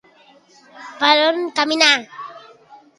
Per 1.03 1.11
on 1.19 1.21
van 1.27 1.47
caminar? 1.61 1.95